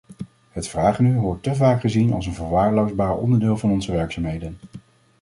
[0.51, 4.57] Het vragenuur wordt te vaak gezien als een verwaarloosbaar onderdeel van onze werkzaamheden.